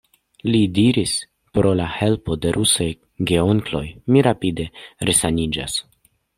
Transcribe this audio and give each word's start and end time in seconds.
Li 0.53 0.61
diris: 0.77 1.11
Pro 1.57 1.73
la 1.81 1.89
helpo 1.97 2.39
de 2.47 2.55
rusaj 2.57 2.89
geonkloj 3.33 3.85
mi 4.15 4.27
rapide 4.31 4.69
resaniĝas. 5.13 5.81